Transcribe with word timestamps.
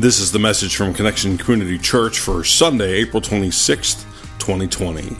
This 0.00 0.18
is 0.18 0.32
the 0.32 0.38
message 0.38 0.76
from 0.76 0.94
Connection 0.94 1.36
Community 1.36 1.76
Church 1.76 2.20
for 2.20 2.42
Sunday, 2.42 3.02
April 3.02 3.20
26th, 3.20 4.04
2020. 4.38 5.14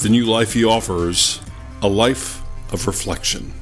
The 0.00 0.08
new 0.08 0.24
life 0.24 0.52
he 0.52 0.64
offers, 0.64 1.40
a 1.82 1.88
life 1.88 2.44
of 2.72 2.86
reflection. 2.86 3.52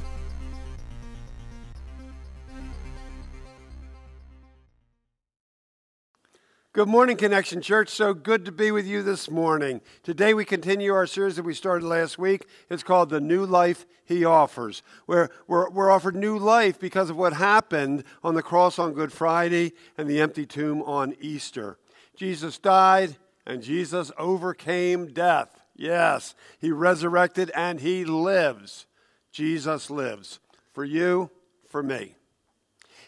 Good 6.73 6.87
morning, 6.87 7.17
Connection 7.17 7.61
Church. 7.61 7.89
So 7.89 8.15
good 8.15 8.45
to 8.45 8.53
be 8.53 8.71
with 8.71 8.87
you 8.87 9.03
this 9.03 9.29
morning. 9.29 9.81
Today 10.05 10.35
we 10.35 10.45
continue 10.45 10.95
our 10.95 11.05
series 11.05 11.35
that 11.35 11.43
we 11.43 11.53
started 11.53 11.85
last 11.85 12.17
week. 12.17 12.47
It's 12.71 12.85
called 12.85 13.11
The 13.11 13.21
New 13.21 13.45
Life 13.45 13.87
He 14.05 14.25
Offers. 14.25 14.85
Where 15.07 15.31
we're, 15.49 15.69
we're 15.71 15.91
offered 15.91 16.15
new 16.15 16.39
life 16.39 16.79
because 16.79 17.11
of 17.11 17.17
what 17.17 17.33
happened 17.33 18.05
on 18.23 18.37
the 18.37 18.43
cross 18.45 18.79
on 18.79 18.93
Good 18.93 19.13
Friday 19.13 19.73
and 19.99 20.09
the 20.09 20.21
empty 20.21 20.47
tomb 20.47 20.81
on 20.83 21.17
Easter. 21.21 21.77
Jesus 22.15 22.57
died 22.57 23.17
and 23.45 23.65
Jesus 23.65 24.13
overcame 24.17 25.09
death. 25.09 25.61
Yes, 25.75 26.37
he 26.61 26.71
resurrected 26.71 27.51
and 27.53 27.81
he 27.81 28.05
lives. 28.05 28.87
Jesus 29.33 29.91
lives 29.91 30.39
for 30.73 30.85
you, 30.85 31.33
for 31.69 31.83
me. 31.83 32.15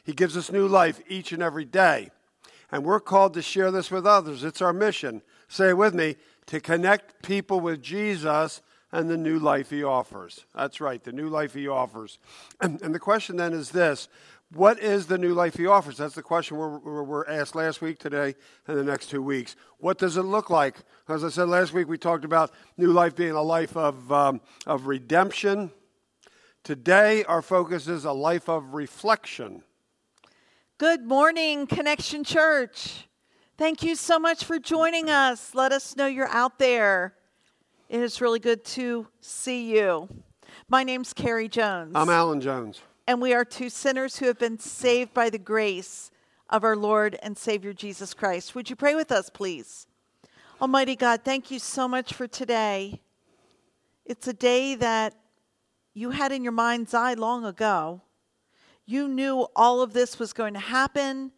He 0.02 0.14
gives 0.14 0.36
us 0.36 0.50
new 0.50 0.66
life 0.66 1.00
each 1.06 1.30
and 1.30 1.44
every 1.44 1.64
day. 1.64 2.10
And 2.72 2.84
we're 2.84 3.00
called 3.00 3.34
to 3.34 3.42
share 3.42 3.70
this 3.70 3.90
with 3.90 4.06
others. 4.06 4.42
It's 4.42 4.62
our 4.62 4.72
mission. 4.72 5.20
Say 5.46 5.68
it 5.68 5.76
with 5.76 5.94
me 5.94 6.16
to 6.46 6.58
connect 6.58 7.22
people 7.22 7.60
with 7.60 7.82
Jesus 7.82 8.62
and 8.90 9.08
the 9.08 9.16
new 9.16 9.38
life 9.38 9.70
he 9.70 9.84
offers. 9.84 10.44
That's 10.54 10.80
right, 10.80 11.02
the 11.02 11.12
new 11.12 11.28
life 11.28 11.54
he 11.54 11.68
offers. 11.68 12.18
And, 12.60 12.80
and 12.82 12.94
the 12.94 12.98
question 12.98 13.36
then 13.36 13.52
is 13.52 13.70
this 13.70 14.08
What 14.52 14.78
is 14.78 15.06
the 15.06 15.18
new 15.18 15.34
life 15.34 15.56
he 15.56 15.66
offers? 15.66 15.98
That's 15.98 16.14
the 16.14 16.22
question 16.22 16.56
we're, 16.56 17.02
we're 17.02 17.26
asked 17.26 17.54
last 17.54 17.82
week, 17.82 17.98
today, 17.98 18.34
and 18.66 18.78
the 18.78 18.84
next 18.84 19.10
two 19.10 19.22
weeks. 19.22 19.54
What 19.78 19.98
does 19.98 20.16
it 20.16 20.22
look 20.22 20.48
like? 20.50 20.76
As 21.08 21.24
I 21.24 21.28
said 21.28 21.48
last 21.48 21.74
week, 21.74 21.88
we 21.88 21.98
talked 21.98 22.24
about 22.24 22.52
new 22.78 22.92
life 22.92 23.14
being 23.14 23.32
a 23.32 23.42
life 23.42 23.76
of, 23.76 24.10
um, 24.10 24.40
of 24.66 24.86
redemption. 24.86 25.70
Today, 26.64 27.24
our 27.24 27.42
focus 27.42 27.88
is 27.88 28.04
a 28.04 28.12
life 28.12 28.48
of 28.48 28.72
reflection. 28.72 29.62
Good 30.82 31.06
morning, 31.06 31.68
Connection 31.68 32.24
Church. 32.24 33.06
Thank 33.56 33.84
you 33.84 33.94
so 33.94 34.18
much 34.18 34.42
for 34.42 34.58
joining 34.58 35.10
us. 35.10 35.54
Let 35.54 35.70
us 35.70 35.94
know 35.94 36.06
you're 36.06 36.26
out 36.26 36.58
there. 36.58 37.14
It 37.88 38.00
is 38.00 38.20
really 38.20 38.40
good 38.40 38.64
to 38.64 39.06
see 39.20 39.72
you. 39.76 40.08
My 40.68 40.82
name's 40.82 41.12
Carrie 41.12 41.46
Jones. 41.46 41.92
I'm 41.94 42.08
Alan 42.08 42.40
Jones. 42.40 42.80
And 43.06 43.22
we 43.22 43.32
are 43.32 43.44
two 43.44 43.70
sinners 43.70 44.16
who 44.16 44.26
have 44.26 44.40
been 44.40 44.58
saved 44.58 45.14
by 45.14 45.30
the 45.30 45.38
grace 45.38 46.10
of 46.50 46.64
our 46.64 46.74
Lord 46.74 47.16
and 47.22 47.38
Savior 47.38 47.72
Jesus 47.72 48.12
Christ. 48.12 48.56
Would 48.56 48.68
you 48.68 48.74
pray 48.74 48.96
with 48.96 49.12
us, 49.12 49.30
please? 49.30 49.86
Almighty 50.60 50.96
God, 50.96 51.20
thank 51.22 51.52
you 51.52 51.60
so 51.60 51.86
much 51.86 52.12
for 52.12 52.26
today. 52.26 53.00
It's 54.04 54.26
a 54.26 54.32
day 54.32 54.74
that 54.74 55.14
you 55.94 56.10
had 56.10 56.32
in 56.32 56.42
your 56.42 56.50
mind's 56.50 56.92
eye 56.92 57.14
long 57.14 57.44
ago. 57.44 58.02
You 58.92 59.08
knew 59.08 59.46
all 59.56 59.80
of 59.80 59.94
this 59.94 60.18
was 60.18 60.34
going 60.34 60.52
to 60.52 60.60
happen. 60.60 61.32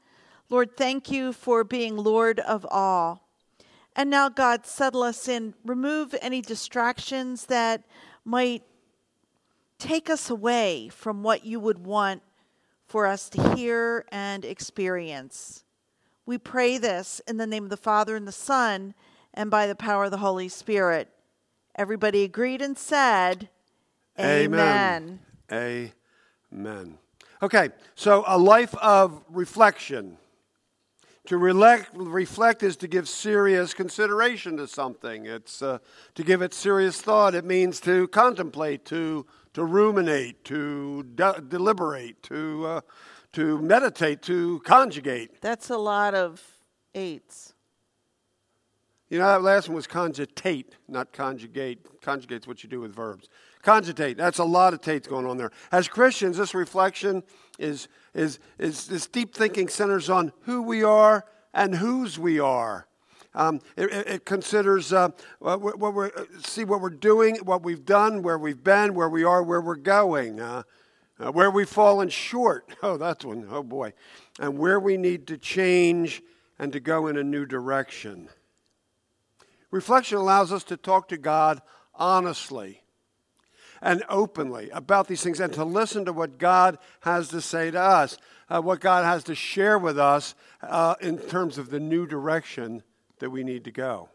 Lord, 0.51 0.77
thank 0.77 1.09
you 1.09 1.33
for 1.33 1.63
being 1.63 1.97
Lord 1.97 2.41
of 2.41 2.67
all. 2.69 3.29
And 3.95 4.11
now, 4.11 4.29
God, 4.29 4.67
settle 4.67 5.05
us 5.05 5.29
in. 5.29 5.55
Remove 5.65 6.17
any 6.21 6.43
distractions 6.43 7.47
that 7.47 7.85
might 8.25 8.65
take 9.79 10.11
us 10.11 10.29
away 10.29 10.89
from 10.89 11.23
what 11.23 11.47
you 11.47 11.61
would 11.61 11.87
want 11.87 12.23
for 12.89 13.07
us 13.07 13.29
to 13.29 13.55
hear 13.55 14.05
and 14.11 14.45
experience. 14.45 15.63
We 16.27 16.39
pray 16.39 16.77
this 16.77 17.21
in 17.29 17.37
the 17.37 17.47
name 17.47 17.63
of 17.63 17.71
the 17.71 17.77
Father 17.77 18.17
and 18.17 18.27
the 18.27 18.33
Son 18.33 18.95
and 19.33 19.49
by 19.49 19.69
the 19.69 19.77
power 19.77 20.07
of 20.07 20.11
the 20.11 20.17
Holy 20.17 20.49
Spirit. 20.49 21.09
Everybody 21.77 22.25
agreed 22.25 22.61
and 22.61 22.77
said, 22.77 23.49
Amen. 24.19 25.21
Amen. 25.53 25.89
Amen. 26.53 26.99
Okay, 27.43 27.71
so 27.95 28.25
a 28.27 28.39
life 28.39 28.75
of 28.77 29.23
reflection. 29.29 30.19
To 31.29 31.39
reflect, 31.39 32.63
is 32.63 32.77
to 32.77 32.87
give 32.87 33.09
serious 33.09 33.73
consideration 33.73 34.59
to 34.59 34.67
something. 34.67 35.25
It's 35.25 35.63
uh, 35.63 35.79
to 36.17 36.23
give 36.23 36.43
it 36.43 36.53
serious 36.53 37.01
thought. 37.01 37.35
It 37.35 37.47
means 37.47 37.81
to 37.81 38.09
contemplate, 38.09 38.85
to 38.87 39.25
to 39.55 39.65
ruminate, 39.65 40.45
to 40.45 41.03
de- 41.15 41.43
deliberate, 41.49 42.23
to 42.25 42.67
uh, 42.67 42.81
to 43.33 43.59
meditate, 43.63 44.21
to 44.23 44.61
conjugate. 44.67 45.41
That's 45.41 45.71
a 45.71 45.79
lot 45.79 46.15
of 46.15 46.43
eights. 46.95 47.54
You 49.11 49.19
know, 49.19 49.27
that 49.27 49.43
last 49.43 49.69
one 49.69 49.77
was 49.77 49.87
cogitate, 49.87 50.77
not 50.89 51.13
conjugate. 51.13 52.01
Conjugate's 52.01 52.47
what 52.47 52.63
you 52.63 52.69
do 52.69 52.81
with 52.81 52.95
verbs. 52.95 53.29
Cogitate. 53.63 54.17
That's 54.17 54.39
a 54.39 54.45
lot 54.45 54.75
of 54.75 54.81
tates 54.81 55.07
going 55.07 55.27
on 55.27 55.37
there. 55.37 55.51
As 55.71 55.89
Christians, 55.89 56.39
this 56.39 56.55
reflection 56.55 57.23
is, 57.59 57.89
is, 58.15 58.39
is 58.59 58.87
this 58.87 59.07
deep 59.07 59.35
thinking 59.35 59.69
centers 59.69 60.09
on 60.09 60.33
who 60.43 60.63
we 60.63 60.83
are 60.83 61.25
and 61.53 61.75
whose 61.75 62.19
we 62.19 62.41
are. 62.41 62.87
Um, 63.35 63.61
it, 63.77 63.93
it, 63.93 64.25
considers 64.25 64.93
uh, 64.93 65.09
what, 65.41 65.79
what 65.79 65.93
we're, 65.93 66.13
see 66.41 66.65
what 66.65 66.81
we're 66.81 66.91
doing, 66.91 67.37
what 67.37 67.65
we've 67.65 67.85
done, 67.85 68.23
where 68.23 68.39
we've 68.39 68.63
been, 68.63 68.95
where 68.95 69.09
we 69.09 69.25
are, 69.25 69.43
where 69.43 69.61
we're 69.61 69.75
going, 69.75 70.41
uh, 70.41 70.63
uh, 71.19 71.33
where 71.33 71.51
we've 71.51 71.69
fallen 71.69 72.09
short. 72.09 72.73
Oh, 72.83 72.97
that's 72.97 73.25
one. 73.25 73.49
Oh, 73.51 73.63
boy. 73.63 73.93
And 74.39 74.59
where 74.59 74.79
we 74.79 74.97
need 74.97 75.27
to 75.29 75.39
change 75.39 76.23
and 76.59 76.73
to 76.73 76.81
go 76.81 77.09
in 77.09 77.17
a 77.17 77.25
new 77.25 77.45
direction. 77.45 78.29
Reflection 79.75 80.19
allows 80.19 80.53
us 80.53 80.63
to 80.65 80.77
talk 80.77 81.09
to 81.09 81.17
God 81.17 81.61
honestly 81.97 82.85
and 83.83 84.05
openly 84.09 84.71
about 84.71 85.09
these 85.09 85.21
things 85.21 85.41
and 85.41 85.53
to 85.53 85.65
listen 85.65 86.05
to 86.05 86.13
what 86.13 86.39
God 86.39 86.79
has 87.01 87.27
to 87.31 87.41
say 87.41 87.73
to 87.73 87.81
us, 87.81 88.17
uh, 88.49 88.63
what 88.63 88.79
God 88.79 89.05
has 89.05 89.25
to 89.25 89.35
share 89.35 89.77
with 89.77 89.99
us 89.99 90.37
uh, 90.63 90.95
in 91.01 91.19
terms 91.19 91.59
of 91.59 91.71
the 91.71 91.81
new 91.81 92.07
direction 92.07 92.85
that 93.19 93.31
we 93.31 93.43
need 93.43 93.65
to 93.65 93.73
go. 93.73 94.11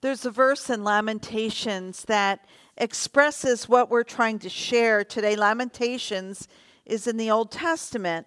There's 0.00 0.24
a 0.24 0.30
verse 0.30 0.70
in 0.70 0.82
Lamentations 0.82 2.04
that 2.04 2.48
expresses 2.78 3.68
what 3.68 3.90
we're 3.90 4.02
trying 4.02 4.38
to 4.38 4.48
share 4.48 5.04
today. 5.04 5.36
Lamentations 5.36 6.48
is 6.86 7.06
in 7.06 7.18
the 7.18 7.30
Old 7.30 7.50
Testament. 7.50 8.26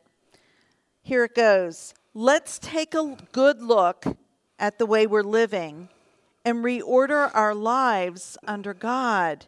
Here 1.02 1.24
it 1.24 1.34
goes. 1.34 1.96
Let's 2.14 2.60
take 2.60 2.94
a 2.94 3.18
good 3.32 3.64
look 3.64 4.06
at 4.60 4.78
the 4.78 4.86
way 4.86 5.08
we're 5.08 5.24
living 5.24 5.90
and 6.48 6.64
reorder 6.64 7.30
our 7.34 7.54
lives 7.54 8.38
under 8.48 8.74
God 8.74 9.46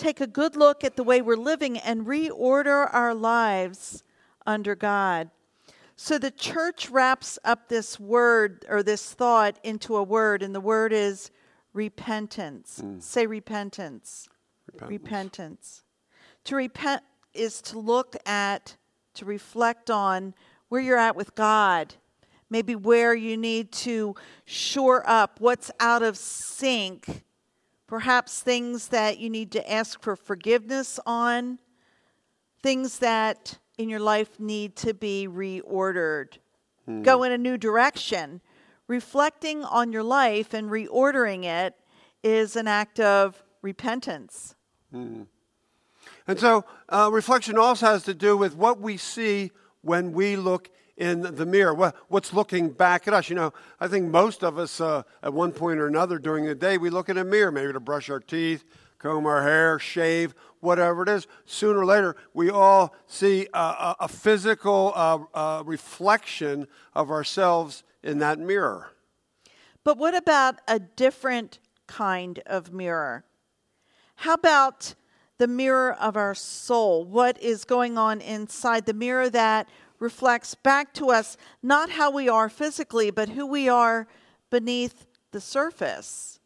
take 0.00 0.20
a 0.20 0.26
good 0.26 0.56
look 0.56 0.82
at 0.82 0.96
the 0.96 1.04
way 1.04 1.20
we're 1.20 1.36
living 1.36 1.78
and 1.78 2.06
reorder 2.06 2.88
our 2.92 3.14
lives 3.14 4.02
under 4.46 4.74
God. 4.74 5.30
So 5.94 6.18
the 6.18 6.30
church 6.30 6.88
wraps 6.88 7.38
up 7.44 7.68
this 7.68 8.00
word 8.00 8.64
or 8.68 8.82
this 8.82 9.12
thought 9.12 9.58
into 9.62 9.96
a 9.96 10.02
word, 10.02 10.42
and 10.42 10.54
the 10.54 10.60
word 10.60 10.94
is 10.94 11.30
repentance. 11.74 12.80
Mm. 12.82 13.02
Say 13.02 13.26
repentance. 13.26 14.28
repentance. 14.72 14.90
Repentance. 14.90 15.82
To 16.44 16.56
repent 16.56 17.02
is 17.34 17.60
to 17.62 17.78
look 17.78 18.16
at, 18.24 18.76
to 19.14 19.26
reflect 19.26 19.90
on 19.90 20.34
where 20.70 20.80
you're 20.80 20.96
at 20.96 21.16
with 21.16 21.34
God. 21.34 21.94
Maybe 22.50 22.74
where 22.74 23.14
you 23.14 23.36
need 23.36 23.72
to 23.72 24.16
shore 24.44 25.08
up 25.08 25.40
what's 25.40 25.70
out 25.80 26.02
of 26.02 26.16
sync 26.16 27.24
perhaps 27.90 28.40
things 28.40 28.86
that 28.88 29.18
you 29.18 29.28
need 29.28 29.50
to 29.50 29.70
ask 29.70 30.00
for 30.00 30.14
forgiveness 30.14 31.00
on, 31.04 31.58
things 32.62 33.00
that 33.00 33.58
in 33.78 33.88
your 33.88 33.98
life 33.98 34.38
need 34.38 34.76
to 34.76 34.94
be 34.94 35.26
reordered. 35.28 36.38
Hmm. 36.86 37.02
Go 37.02 37.24
in 37.24 37.32
a 37.32 37.38
new 37.38 37.58
direction. 37.58 38.40
Reflecting 38.86 39.64
on 39.64 39.92
your 39.92 40.04
life 40.04 40.54
and 40.54 40.70
reordering 40.70 41.44
it 41.44 41.74
is 42.22 42.54
an 42.54 42.68
act 42.68 43.00
of 43.00 43.42
repentance. 43.60 44.54
Hmm. 44.92 45.22
And 46.28 46.38
so, 46.38 46.64
uh, 46.90 47.10
reflection 47.12 47.58
also 47.58 47.86
has 47.86 48.04
to 48.04 48.14
do 48.14 48.36
with 48.36 48.54
what 48.54 48.80
we 48.80 48.98
see 48.98 49.50
when 49.82 50.12
we 50.12 50.36
look 50.36 50.70
in 50.96 51.22
the 51.22 51.46
mirror? 51.46 51.74
What, 51.74 51.96
what's 52.08 52.32
looking 52.32 52.70
back 52.70 53.08
at 53.08 53.14
us? 53.14 53.30
You 53.30 53.36
know, 53.36 53.52
I 53.80 53.88
think 53.88 54.10
most 54.10 54.44
of 54.44 54.58
us, 54.58 54.80
uh, 54.80 55.02
at 55.22 55.32
one 55.32 55.52
point 55.52 55.80
or 55.80 55.86
another 55.86 56.18
during 56.18 56.44
the 56.44 56.54
day, 56.54 56.78
we 56.78 56.90
look 56.90 57.08
in 57.08 57.16
a 57.16 57.24
mirror, 57.24 57.50
maybe 57.50 57.72
to 57.72 57.80
brush 57.80 58.10
our 58.10 58.20
teeth, 58.20 58.64
comb 58.98 59.26
our 59.26 59.42
hair, 59.42 59.78
shave, 59.78 60.34
whatever 60.60 61.02
it 61.02 61.08
is. 61.08 61.26
Sooner 61.46 61.80
or 61.80 61.86
later, 61.86 62.16
we 62.34 62.50
all 62.50 62.94
see 63.06 63.48
a, 63.54 63.58
a, 63.58 63.96
a 64.00 64.08
physical 64.08 64.92
uh, 64.94 65.18
uh, 65.32 65.62
reflection 65.64 66.68
of 66.94 67.10
ourselves 67.10 67.82
in 68.02 68.18
that 68.18 68.38
mirror. 68.38 68.90
But 69.82 69.96
what 69.96 70.14
about 70.14 70.56
a 70.68 70.78
different 70.78 71.58
kind 71.86 72.40
of 72.46 72.72
mirror? 72.72 73.24
How 74.16 74.34
about 74.34 74.94
the 75.40 75.48
mirror 75.48 75.94
of 75.94 76.18
our 76.18 76.34
soul? 76.34 77.02
What 77.02 77.42
is 77.42 77.64
going 77.64 77.96
on 77.96 78.20
inside 78.20 78.84
the 78.84 78.92
mirror 78.92 79.30
that 79.30 79.70
reflects 79.98 80.54
back 80.54 80.92
to 80.94 81.08
us 81.08 81.38
not 81.62 81.88
how 81.88 82.10
we 82.10 82.28
are 82.28 82.50
physically, 82.50 83.10
but 83.10 83.30
who 83.30 83.46
we 83.46 83.66
are 83.66 84.06
beneath 84.50 85.06
the 85.30 85.40
surface, 85.40 86.40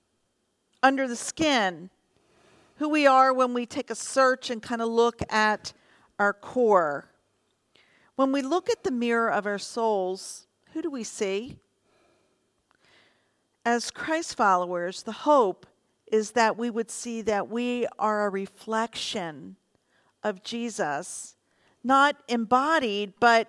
under 0.81 1.09
the 1.09 1.17
skin, 1.17 1.91
who 2.77 2.89
we 2.89 3.05
are 3.05 3.33
when 3.35 3.53
we 3.53 3.67
take 3.67 3.91
a 3.91 3.97
search 3.97 4.49
and 4.49 4.63
kind 4.63 4.81
of 4.81 4.89
look 4.89 5.21
at 5.29 5.73
our 6.21 6.33
core. 6.33 7.11
When 8.15 8.31
we 8.31 8.43
look 8.43 8.71
at 8.71 8.85
the 8.85 8.93
mirror 8.93 9.29
of 9.29 9.45
our 9.45 9.59
souls, 9.59 10.47
who 10.73 10.83
do 10.83 10.91
we 10.91 11.03
see? 11.03 11.57
As 13.65 13.91
Christ 13.91 14.37
followers, 14.37 15.03
the 15.03 15.11
hope 15.11 15.67
is 16.11 16.33
that 16.33 16.57
we 16.57 16.71
would 16.71 16.91
see 16.91 17.23
that 17.23 17.49
we 17.49 17.87
are 17.99 18.27
a 18.27 18.31
reflection 18.31 19.57
of 20.23 20.43
Jesus, 20.43 21.37
not 21.83 22.17
embodied, 22.29 23.15
but 23.21 23.49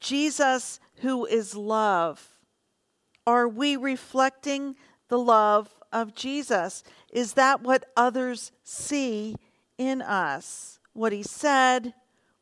Jesus 0.00 0.80
who 1.00 1.26
is 1.26 1.54
love. 1.54 2.38
Are 3.26 3.48
we 3.48 3.76
reflecting 3.76 4.76
the 5.08 5.18
love 5.18 5.72
of 5.92 6.14
Jesus? 6.14 6.82
Is 7.12 7.34
that 7.34 7.62
what 7.62 7.84
others 7.96 8.52
see 8.62 9.36
in 9.76 10.02
us? 10.02 10.78
What 10.92 11.12
he 11.12 11.22
said, 11.22 11.94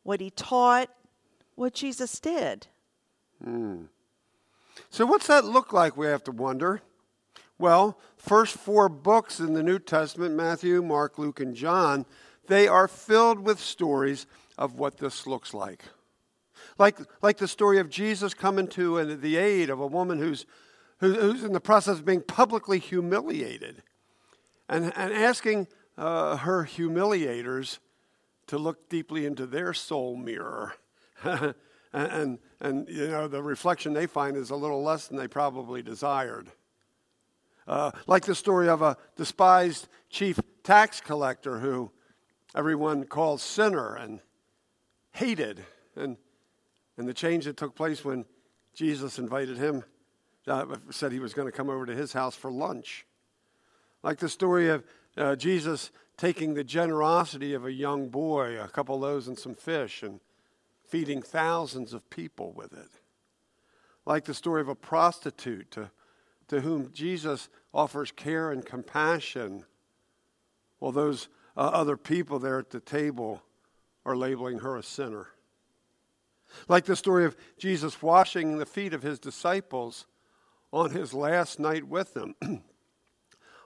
what 0.02 0.20
he 0.20 0.30
taught, 0.30 0.88
what 1.54 1.74
Jesus 1.74 2.18
did. 2.20 2.68
Mm. 3.44 3.88
So, 4.90 5.04
what's 5.04 5.26
that 5.26 5.44
look 5.44 5.72
like? 5.72 5.96
We 5.96 6.06
have 6.06 6.24
to 6.24 6.32
wonder. 6.32 6.82
Well, 7.58 7.98
first 8.16 8.56
four 8.56 8.88
books 8.88 9.40
in 9.40 9.54
the 9.54 9.62
New 9.62 9.78
Testament 9.78 10.34
Matthew, 10.34 10.82
Mark, 10.82 11.18
Luke, 11.18 11.40
and 11.40 11.54
John 11.54 12.04
they 12.46 12.68
are 12.68 12.88
filled 12.88 13.40
with 13.40 13.60
stories 13.60 14.26
of 14.58 14.78
what 14.78 14.98
this 14.98 15.26
looks 15.26 15.52
like. 15.52 15.84
Like, 16.78 16.98
like 17.22 17.38
the 17.38 17.48
story 17.48 17.78
of 17.78 17.88
Jesus 17.88 18.34
coming 18.34 18.68
to 18.68 19.16
the 19.16 19.36
aid 19.36 19.70
of 19.70 19.80
a 19.80 19.86
woman 19.86 20.18
who's, 20.18 20.46
who's 20.98 21.44
in 21.44 21.52
the 21.52 21.60
process 21.60 21.98
of 21.98 22.04
being 22.04 22.22
publicly 22.22 22.78
humiliated 22.78 23.82
and, 24.68 24.92
and 24.96 25.12
asking 25.12 25.68
uh, 25.96 26.36
her 26.38 26.64
humiliators 26.64 27.78
to 28.48 28.58
look 28.58 28.88
deeply 28.88 29.26
into 29.26 29.46
their 29.46 29.72
soul 29.72 30.16
mirror. 30.16 30.74
and, 31.24 31.54
and, 31.92 32.38
and, 32.60 32.88
you 32.88 33.08
know, 33.08 33.26
the 33.26 33.42
reflection 33.42 33.92
they 33.92 34.06
find 34.06 34.36
is 34.36 34.50
a 34.50 34.56
little 34.56 34.82
less 34.82 35.08
than 35.08 35.16
they 35.16 35.28
probably 35.28 35.82
desired. 35.82 36.50
Uh, 37.66 37.90
like 38.06 38.24
the 38.24 38.34
story 38.34 38.68
of 38.68 38.82
a 38.82 38.96
despised 39.16 39.88
chief 40.08 40.38
tax 40.62 41.00
collector 41.00 41.58
who 41.58 41.90
everyone 42.54 43.04
calls 43.04 43.42
sinner 43.42 43.96
and 43.96 44.20
hated. 45.12 45.64
And, 45.96 46.16
and 46.96 47.08
the 47.08 47.14
change 47.14 47.44
that 47.44 47.56
took 47.56 47.74
place 47.74 48.04
when 48.04 48.24
Jesus 48.74 49.18
invited 49.18 49.58
him, 49.58 49.84
uh, 50.46 50.76
said 50.90 51.10
he 51.10 51.18
was 51.18 51.34
going 51.34 51.46
to 51.48 51.56
come 51.56 51.70
over 51.70 51.86
to 51.86 51.94
his 51.94 52.12
house 52.12 52.36
for 52.36 52.50
lunch. 52.50 53.06
Like 54.02 54.18
the 54.18 54.28
story 54.28 54.68
of 54.68 54.84
uh, 55.16 55.34
Jesus 55.34 55.90
taking 56.16 56.54
the 56.54 56.64
generosity 56.64 57.52
of 57.54 57.64
a 57.64 57.72
young 57.72 58.08
boy, 58.08 58.60
a 58.60 58.68
couple 58.68 58.98
loaves 58.98 59.28
and 59.28 59.38
some 59.38 59.54
fish, 59.54 60.02
and 60.02 60.20
feeding 60.84 61.20
thousands 61.20 61.92
of 61.92 62.08
people 62.10 62.52
with 62.52 62.72
it. 62.72 62.90
Like 64.04 64.24
the 64.24 64.34
story 64.34 64.60
of 64.60 64.68
a 64.68 64.74
prostitute 64.74 65.70
to, 65.72 65.90
to 66.48 66.60
whom 66.60 66.92
Jesus 66.92 67.48
offers 67.74 68.10
care 68.10 68.50
and 68.52 68.64
compassion, 68.64 69.64
while 70.78 70.92
those 70.92 71.28
uh, 71.56 71.60
other 71.60 71.96
people 71.96 72.38
there 72.38 72.58
at 72.58 72.70
the 72.70 72.80
table 72.80 73.42
are 74.04 74.16
labeling 74.16 74.60
her 74.60 74.76
a 74.76 74.82
sinner. 74.82 75.28
Like 76.68 76.84
the 76.84 76.96
story 76.96 77.24
of 77.24 77.36
Jesus 77.58 78.00
washing 78.00 78.58
the 78.58 78.66
feet 78.66 78.94
of 78.94 79.02
his 79.02 79.18
disciples 79.18 80.06
on 80.72 80.90
his 80.90 81.12
last 81.12 81.58
night 81.58 81.86
with 81.86 82.14
them, 82.14 82.34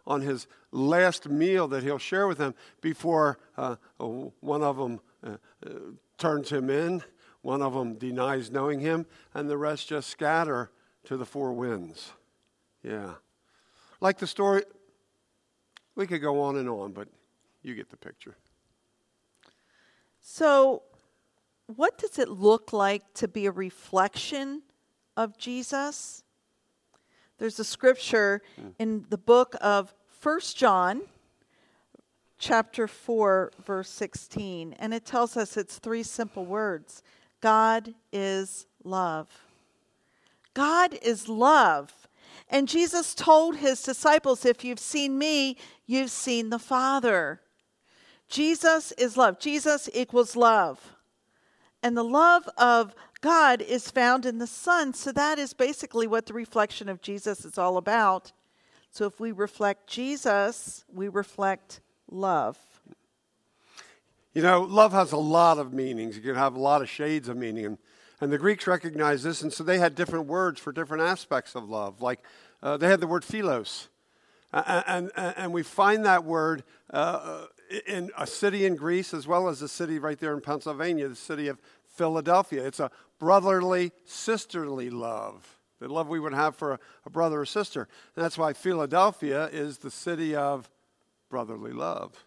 on 0.07 0.23
his 0.23 0.47
last 0.73 1.29
meal 1.29 1.69
that 1.69 1.83
he'll 1.83 1.99
share 1.99 2.27
with 2.27 2.39
them 2.39 2.55
before 2.81 3.39
uh, 3.57 3.77
one 3.99 4.63
of 4.63 4.77
them 4.77 5.01
uh, 5.23 5.37
uh, 5.67 5.71
turns 6.17 6.51
him 6.51 6.71
in, 6.71 7.03
one 7.43 7.63
of 7.63 7.75
them 7.75 7.95
denies 7.95 8.51
knowing 8.51 8.81
him, 8.81 9.07
and 9.35 9.49
the 9.49 9.57
rest 9.57 9.89
just 9.89 10.09
scatter 10.09 10.71
to 11.05 11.17
the 11.17 11.27
four 11.27 11.53
winds. 11.53 12.13
Yeah. 12.83 13.15
Like 14.01 14.19
the 14.19 14.27
story, 14.27 14.63
we 15.95 16.07
could 16.07 16.23
go 16.23 16.41
on 16.43 16.57
and 16.57 16.69
on, 16.69 16.93
but 16.93 17.09
you 17.63 17.75
get 17.75 17.91
the 17.91 17.97
picture. 17.97 18.37
So, 20.21 20.83
what 21.77 21.99
does 21.99 22.19
it 22.19 22.29
look 22.29 22.73
like 22.73 23.03
to 23.15 23.29
be 23.29 23.47
a 23.47 23.51
reflection 23.51 24.63
of 25.17 25.37
Jesus? 25.39 26.25
There's 27.39 27.59
a 27.59 27.65
scripture 27.65 28.43
mm. 28.61 28.73
in 28.79 29.07
the 29.09 29.19
book 29.19 29.55
of 29.61 29.95
First 30.09 30.57
John, 30.57 31.03
chapter 32.39 32.87
4, 32.87 33.53
verse 33.65 33.89
16, 33.89 34.75
and 34.79 34.93
it 34.93 35.05
tells 35.05 35.37
us 35.37 35.57
it's 35.57 35.79
three 35.79 36.03
simple 36.03 36.45
words 36.45 37.03
God 37.41 37.95
is 38.13 38.67
love. 38.85 39.29
God 40.55 40.99
is 41.03 41.29
love. 41.29 42.00
And 42.49 42.69
Jesus 42.69 43.15
told 43.15 43.57
his 43.57 43.83
disciples, 43.83 44.45
If 44.45 44.65
you've 44.65 44.79
seen 44.79 45.19
me, 45.19 45.57
you've 45.87 46.11
seen 46.11 46.51
the 46.51 46.59
Father. 46.59 47.41
Jesus 48.29 48.93
is 48.93 49.17
love. 49.17 49.39
Jesus 49.39 49.89
equals 49.93 50.37
love. 50.37 50.95
And 51.83 51.97
the 51.97 52.05
love 52.05 52.49
of 52.57 52.95
God 53.21 53.61
is 53.61 53.91
found 53.91 54.25
in 54.25 54.39
the 54.39 54.47
Son. 54.47 54.95
So 54.95 55.13
that 55.13 55.39
is 55.39 55.53
basically 55.53 56.07
what 56.07 56.27
the 56.27 56.35
reflection 56.35 56.89
of 56.89 57.03
Jesus 57.03 57.45
is 57.45 57.59
all 57.59 57.77
about. 57.77 58.33
So 58.91 59.05
if 59.05 59.21
we 59.21 59.33
reflect 59.33 59.89
Jesus, 59.89 60.85
we 60.93 61.09
reflect 61.09 61.81
love. 62.11 62.59
You 64.35 64.43
know, 64.43 64.63
love 64.63 64.93
has 64.93 65.13
a 65.13 65.17
lot 65.17 65.59
of 65.59 65.73
meanings. 65.73 66.17
You 66.17 66.23
can 66.23 66.35
have 66.37 66.55
a 66.55 66.61
lot 66.61 66.83
of 66.83 66.89
shades 66.89 67.29
of 67.29 67.37
meaning. 67.37 67.79
And, 68.21 68.33
the 68.33 68.39
Greeks 68.39 68.67
recognized 68.67 69.25
this, 69.25 69.43
and 69.43 69.53
so 69.53 69.65
they 69.65 69.79
had 69.79 69.95
different 69.95 70.27
words 70.27 70.61
for 70.61 70.73
different 70.73 71.03
aspects 71.03 71.55
of 71.55 71.69
love. 71.69 72.03
Like 72.03 72.21
uh, 72.63 72.77
they 72.77 72.89
had 72.89 73.01
the 73.01 73.07
word 73.07 73.25
philos. 73.25 73.89
Uh, 74.53 74.83
and, 74.87 75.11
and, 75.17 75.35
and, 75.37 75.53
we 75.53 75.63
find 75.63 76.05
that 76.05 76.25
word 76.25 76.65
uh, 76.93 77.47
in 77.87 78.11
a 78.19 78.27
city 78.27 78.67
in 78.67 78.75
Greece 78.75 79.15
as 79.15 79.27
well 79.27 79.49
as 79.49 79.63
a 79.63 79.69
city 79.69 79.99
right 80.01 80.19
there 80.19 80.35
in 80.35 80.41
Pennsylvania, 80.41 81.09
the 81.09 81.15
city 81.15 81.47
of 81.47 81.61
Philadelphia. 81.87 82.67
It's 82.67 82.81
a 82.81 82.91
brotherly, 83.21 83.93
sisterly 84.05 84.91
love, 84.91 85.59
the 85.79 85.89
love 85.89 86.09
we 86.09 86.19
would 86.19 86.35
have 86.35 86.57
for 86.57 86.73
a, 86.73 86.79
a 87.07 87.11
brother 87.11 87.41
or 87.41 87.47
sister. 87.47 87.87
And 88.17 88.25
that's 88.25 88.37
why 88.37 88.53
Philadelphia 88.53 89.49
is 89.53 89.79
the 89.79 89.91
city 89.91 90.35
of 90.35 90.69
brotherly 91.29 91.73
love. 91.73 92.25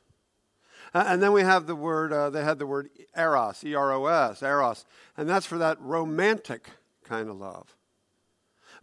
And 0.93 1.21
then 1.21 1.33
we 1.33 1.41
have 1.41 1.65
the 1.65 1.75
word, 1.75 2.13
uh, 2.13 2.29
they 2.29 2.43
had 2.43 2.59
the 2.59 2.67
word 2.67 2.89
eros, 3.17 3.63
E 3.63 3.73
R 3.73 3.91
O 3.93 4.05
S, 4.05 4.43
eros, 4.43 4.85
and 5.17 5.27
that's 5.27 5.45
for 5.45 5.57
that 5.57 5.79
romantic 5.81 6.69
kind 7.03 7.29
of 7.29 7.37
love. 7.37 7.75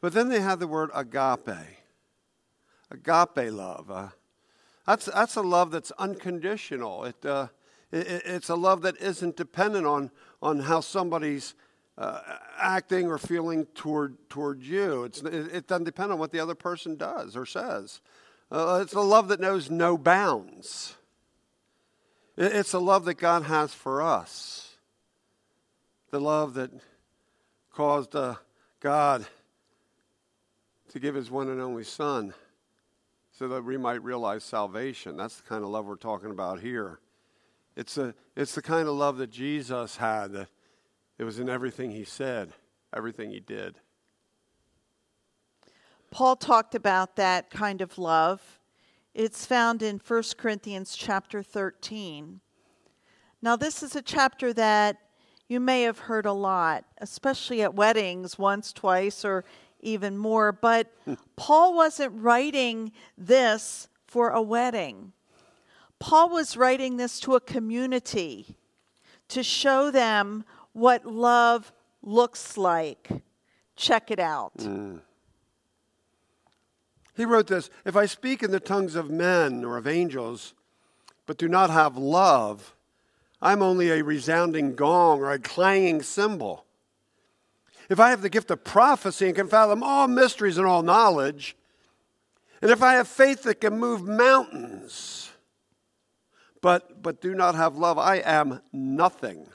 But 0.00 0.12
then 0.12 0.28
they 0.28 0.40
have 0.40 0.58
the 0.58 0.66
word 0.66 0.90
agape, 0.94 1.56
agape 2.90 3.52
love. 3.52 3.90
Uh, 3.90 4.08
that's, 4.86 5.06
that's 5.06 5.36
a 5.36 5.42
love 5.42 5.70
that's 5.70 5.92
unconditional. 5.92 7.04
It, 7.04 7.24
uh, 7.24 7.48
it, 7.92 8.22
it's 8.24 8.48
a 8.48 8.54
love 8.54 8.82
that 8.82 8.96
isn't 8.96 9.36
dependent 9.36 9.86
on, 9.86 10.10
on 10.42 10.60
how 10.60 10.80
somebody's 10.80 11.54
uh, 11.98 12.20
acting 12.58 13.08
or 13.08 13.18
feeling 13.18 13.66
toward, 13.74 14.16
toward 14.30 14.62
you. 14.62 15.04
It's, 15.04 15.20
it, 15.22 15.54
it, 15.54 15.66
doesn't 15.66 15.84
depend 15.84 16.12
on 16.12 16.18
what 16.18 16.32
the 16.32 16.40
other 16.40 16.54
person 16.54 16.96
does 16.96 17.36
or 17.36 17.44
says. 17.44 18.00
Uh, 18.50 18.80
it's 18.82 18.94
a 18.94 19.00
love 19.00 19.28
that 19.28 19.38
knows 19.38 19.70
no 19.70 19.98
bounds. 19.98 20.96
It, 22.40 22.56
it's 22.56 22.72
a 22.72 22.78
love 22.78 23.04
that 23.04 23.14
God 23.18 23.44
has 23.44 23.74
for 23.74 24.00
us. 24.00 24.74
The 26.10 26.20
love 26.20 26.54
that 26.54 26.70
caused 27.72 28.16
uh, 28.16 28.36
God 28.80 29.26
to 30.88 30.98
give 30.98 31.14
his 31.14 31.30
one 31.30 31.48
and 31.48 31.60
only 31.60 31.84
Son 31.84 32.34
so 33.30 33.46
that 33.48 33.64
we 33.64 33.76
might 33.76 34.02
realize 34.02 34.42
salvation. 34.42 35.16
That's 35.16 35.36
the 35.36 35.48
kind 35.48 35.62
of 35.62 35.70
love 35.70 35.86
we're 35.86 35.96
talking 35.96 36.30
about 36.30 36.60
here. 36.60 36.98
It's, 37.76 37.96
a, 37.96 38.14
it's 38.36 38.54
the 38.54 38.62
kind 38.62 38.88
of 38.88 38.94
love 38.94 39.18
that 39.18 39.30
Jesus 39.30 39.98
had, 39.98 40.32
that 40.32 40.48
it 41.18 41.24
was 41.24 41.38
in 41.38 41.48
everything 41.48 41.92
he 41.92 42.04
said, 42.04 42.52
everything 42.94 43.30
he 43.30 43.40
did. 43.40 43.76
Paul 46.10 46.34
talked 46.36 46.74
about 46.74 47.16
that 47.16 47.50
kind 47.50 47.80
of 47.80 47.96
love. 47.98 48.59
It's 49.14 49.44
found 49.44 49.82
in 49.82 50.00
1 50.06 50.22
Corinthians 50.38 50.94
chapter 50.96 51.42
13. 51.42 52.40
Now, 53.42 53.56
this 53.56 53.82
is 53.82 53.96
a 53.96 54.02
chapter 54.02 54.52
that 54.52 54.98
you 55.48 55.58
may 55.58 55.82
have 55.82 56.00
heard 56.00 56.26
a 56.26 56.32
lot, 56.32 56.84
especially 56.98 57.62
at 57.62 57.74
weddings 57.74 58.38
once, 58.38 58.72
twice, 58.72 59.24
or 59.24 59.44
even 59.80 60.16
more. 60.16 60.52
But 60.52 60.92
Paul 61.36 61.74
wasn't 61.74 62.12
writing 62.14 62.92
this 63.18 63.88
for 64.06 64.30
a 64.30 64.42
wedding. 64.42 65.12
Paul 65.98 66.30
was 66.30 66.56
writing 66.56 66.96
this 66.96 67.18
to 67.20 67.34
a 67.34 67.40
community 67.40 68.56
to 69.28 69.42
show 69.42 69.90
them 69.90 70.44
what 70.72 71.04
love 71.04 71.72
looks 72.02 72.56
like. 72.56 73.08
Check 73.74 74.10
it 74.10 74.20
out. 74.20 74.56
Mm. 74.58 75.00
He 77.20 77.26
wrote 77.26 77.48
this 77.48 77.68
If 77.84 77.96
I 77.96 78.06
speak 78.06 78.42
in 78.42 78.50
the 78.50 78.58
tongues 78.58 78.94
of 78.94 79.10
men 79.10 79.62
or 79.62 79.76
of 79.76 79.86
angels, 79.86 80.54
but 81.26 81.36
do 81.36 81.48
not 81.48 81.68
have 81.68 81.98
love, 81.98 82.74
I'm 83.42 83.60
only 83.60 83.90
a 83.90 84.02
resounding 84.02 84.74
gong 84.74 85.20
or 85.20 85.30
a 85.30 85.38
clanging 85.38 86.00
cymbal. 86.00 86.64
If 87.90 88.00
I 88.00 88.08
have 88.08 88.22
the 88.22 88.30
gift 88.30 88.50
of 88.50 88.64
prophecy 88.64 89.26
and 89.26 89.34
can 89.34 89.48
fathom 89.48 89.82
all 89.82 90.08
mysteries 90.08 90.56
and 90.56 90.66
all 90.66 90.82
knowledge, 90.82 91.58
and 92.62 92.70
if 92.70 92.82
I 92.82 92.94
have 92.94 93.06
faith 93.06 93.42
that 93.42 93.60
can 93.60 93.78
move 93.78 94.02
mountains, 94.02 95.30
but, 96.62 97.02
but 97.02 97.20
do 97.20 97.34
not 97.34 97.54
have 97.54 97.76
love, 97.76 97.98
I 97.98 98.16
am 98.16 98.62
nothing. 98.72 99.46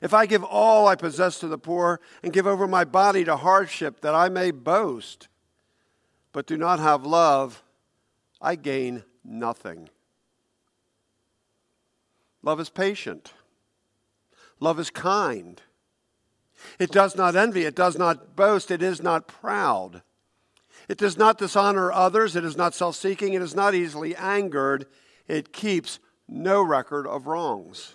If 0.00 0.14
I 0.14 0.26
give 0.26 0.44
all 0.44 0.86
I 0.86 0.94
possess 0.94 1.40
to 1.40 1.48
the 1.48 1.58
poor 1.58 2.00
and 2.22 2.32
give 2.32 2.46
over 2.46 2.68
my 2.68 2.84
body 2.84 3.24
to 3.24 3.36
hardship 3.36 4.02
that 4.02 4.14
I 4.14 4.28
may 4.28 4.52
boast, 4.52 5.26
but 6.34 6.46
do 6.46 6.56
not 6.56 6.80
have 6.80 7.06
love, 7.06 7.62
I 8.42 8.56
gain 8.56 9.04
nothing. 9.24 9.88
Love 12.42 12.58
is 12.58 12.68
patient. 12.68 13.32
Love 14.58 14.80
is 14.80 14.90
kind. 14.90 15.62
It 16.78 16.90
does 16.90 17.14
not 17.16 17.36
envy. 17.36 17.62
It 17.62 17.76
does 17.76 17.96
not 17.96 18.34
boast. 18.34 18.72
It 18.72 18.82
is 18.82 19.00
not 19.00 19.28
proud. 19.28 20.02
It 20.88 20.98
does 20.98 21.16
not 21.16 21.38
dishonor 21.38 21.92
others. 21.92 22.34
It 22.34 22.44
is 22.44 22.56
not 22.56 22.74
self 22.74 22.96
seeking. 22.96 23.34
It 23.34 23.40
is 23.42 23.54
not 23.54 23.74
easily 23.74 24.16
angered. 24.16 24.86
It 25.28 25.52
keeps 25.52 26.00
no 26.26 26.62
record 26.62 27.06
of 27.06 27.28
wrongs. 27.28 27.94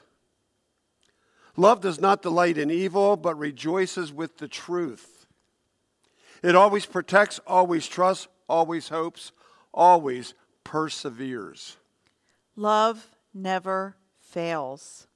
Love 1.58 1.82
does 1.82 2.00
not 2.00 2.22
delight 2.22 2.58
in 2.58 2.72
evil, 2.72 3.18
but 3.18 3.38
rejoices 3.38 4.14
with 4.14 4.38
the 4.38 4.48
truth. 4.48 5.19
It 6.42 6.56
always 6.56 6.86
protects, 6.86 7.40
always 7.46 7.88
trusts, 7.88 8.28
always 8.48 8.90
hopes, 8.90 9.32
always 9.74 10.34
perseveres. 10.64 11.78
Love 12.56 13.10
never 13.34 13.96
fails. 14.20 15.08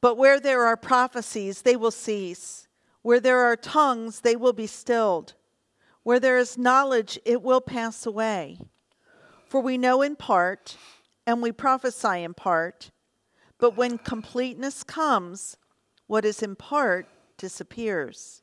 But 0.00 0.16
where 0.16 0.40
there 0.40 0.64
are 0.64 0.76
prophecies, 0.76 1.62
they 1.62 1.76
will 1.76 1.90
cease. 1.90 2.66
Where 3.02 3.20
there 3.20 3.40
are 3.40 3.56
tongues, 3.56 4.20
they 4.20 4.36
will 4.36 4.52
be 4.52 4.66
stilled. 4.66 5.34
Where 6.02 6.20
there 6.20 6.38
is 6.38 6.58
knowledge, 6.58 7.18
it 7.24 7.42
will 7.42 7.60
pass 7.60 8.06
away. 8.06 8.58
For 9.46 9.60
we 9.60 9.76
know 9.76 10.02
in 10.02 10.16
part, 10.16 10.76
and 11.26 11.42
we 11.42 11.52
prophesy 11.52 12.22
in 12.22 12.34
part. 12.34 12.90
But 13.58 13.76
when 13.76 13.98
completeness 13.98 14.82
comes, 14.82 15.56
what 16.06 16.24
is 16.24 16.42
in 16.42 16.56
part 16.56 17.06
disappears. 17.36 18.42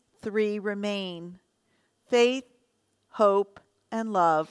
three 0.21 0.59
remain 0.59 1.39
faith, 2.07 2.45
hope, 3.09 3.59
and 3.91 4.11
love. 4.11 4.49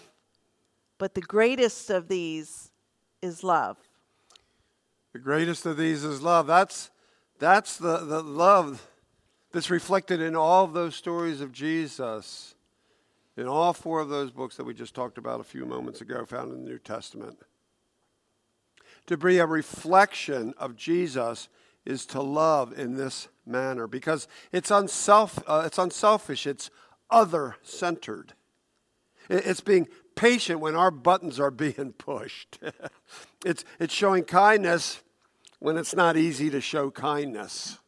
But 0.98 1.14
the 1.14 1.20
greatest 1.20 1.90
of 1.90 2.08
these 2.08 2.70
is 3.22 3.44
love. 3.44 3.76
The 5.12 5.18
greatest 5.18 5.66
of 5.66 5.76
these 5.76 6.04
is 6.04 6.22
love. 6.22 6.46
That's, 6.46 6.90
that's 7.38 7.76
the, 7.76 7.98
the 7.98 8.22
love 8.22 8.86
that's 9.52 9.70
reflected 9.70 10.20
in 10.20 10.36
all 10.36 10.64
of 10.64 10.72
those 10.72 10.94
stories 10.94 11.40
of 11.40 11.52
Jesus, 11.52 12.54
in 13.36 13.46
all 13.46 13.72
four 13.72 14.00
of 14.00 14.08
those 14.08 14.30
books 14.30 14.56
that 14.56 14.64
we 14.64 14.74
just 14.74 14.94
talked 14.94 15.18
about 15.18 15.40
a 15.40 15.44
few 15.44 15.66
moments 15.66 16.00
ago, 16.00 16.24
found 16.24 16.52
in 16.52 16.64
the 16.64 16.70
New 16.70 16.78
Testament. 16.78 17.38
To 19.06 19.16
be 19.16 19.38
a 19.38 19.46
reflection 19.46 20.54
of 20.56 20.76
Jesus 20.76 21.48
is 21.90 22.06
to 22.06 22.22
love 22.22 22.78
in 22.78 22.96
this 22.96 23.28
manner 23.44 23.86
because 23.86 24.28
it's, 24.52 24.70
unself, 24.70 25.42
uh, 25.46 25.64
it's 25.66 25.76
unselfish, 25.78 26.46
it's 26.46 26.70
other 27.10 27.56
centered. 27.62 28.32
It's 29.28 29.60
being 29.60 29.88
patient 30.14 30.60
when 30.60 30.76
our 30.76 30.90
buttons 30.90 31.38
are 31.38 31.50
being 31.50 31.92
pushed. 31.98 32.58
it's, 33.44 33.64
it's 33.78 33.92
showing 33.92 34.24
kindness 34.24 35.02
when 35.58 35.76
it's 35.76 35.94
not 35.94 36.16
easy 36.16 36.48
to 36.50 36.60
show 36.60 36.90
kindness. 36.90 37.78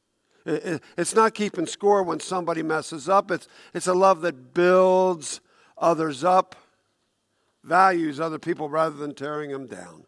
It's 0.45 1.15
not 1.15 1.35
keeping 1.35 1.67
score 1.67 2.03
when 2.03 2.19
somebody 2.19 2.65
messes 2.65 3.09
up. 3.09 3.31
It's, 3.31 3.47
it's 3.73 3.87
a 3.87 3.95
love 3.95 4.23
that 4.23 4.53
builds 4.53 5.41
others 5.79 6.25
up, 6.25 6.57
values 7.63 8.19
other 8.19 8.41
people 8.41 8.69
rather 8.69 8.97
than 8.97 9.15
tearing 9.15 9.53
them 9.53 9.69
down. 9.69 10.05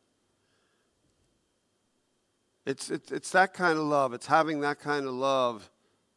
It's, 2.66 2.90
it's, 2.90 3.12
it's 3.12 3.30
that 3.30 3.52
kind 3.52 3.78
of 3.78 3.84
love. 3.84 4.14
It's 4.14 4.26
having 4.26 4.60
that 4.60 4.80
kind 4.80 5.06
of 5.06 5.14
love 5.14 5.70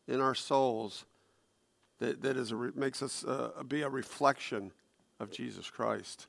in 0.08 0.22
our 0.22 0.36
souls 0.36 1.06
that, 2.00 2.22
that 2.22 2.38
is 2.38 2.52
a, 2.52 2.56
makes 2.76 3.02
us 3.02 3.26
uh, 3.26 3.52
be 3.68 3.82
a 3.82 3.90
reflection 3.90 4.72
of 5.20 5.32
Jesus 5.32 5.70
Christ. 5.70 6.28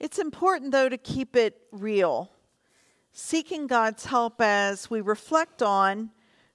It's 0.00 0.18
important, 0.18 0.72
though, 0.72 0.88
to 0.88 0.96
keep 0.96 1.36
it 1.36 1.60
real, 1.70 2.30
seeking 3.12 3.66
God's 3.66 4.06
help 4.06 4.40
as 4.40 4.88
we 4.88 5.00
reflect 5.00 5.62
on 5.62 6.10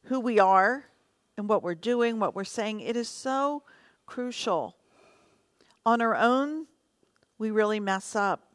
who 0.06 0.20
we 0.20 0.40
are 0.40 0.86
and 1.38 1.48
what 1.48 1.64
we're 1.64 1.76
doing, 1.76 2.20
what 2.20 2.36
we're 2.36 2.44
saying. 2.44 2.80
It 2.82 2.96
is 2.96 3.10
so 3.10 3.64
crucial. 4.06 4.76
On 5.86 6.02
our 6.02 6.16
own, 6.16 6.68
we 7.38 7.52
really 7.52 7.80
mess 7.80 8.16
up. 8.16 8.53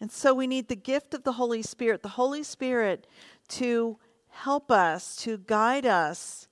And 0.00 0.12
so 0.12 0.34
we 0.34 0.46
need 0.46 0.68
the 0.68 0.76
gift 0.76 1.14
of 1.14 1.24
the 1.24 1.32
Holy 1.32 1.62
Spirit, 1.62 2.02
the 2.02 2.10
Holy 2.10 2.42
Spirit 2.42 3.06
to 3.48 3.98
help 4.28 4.70
us, 4.70 5.16
to 5.16 5.38
guide 5.38 5.86
us, 5.86 6.48